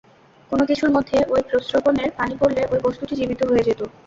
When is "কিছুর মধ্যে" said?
0.69-1.17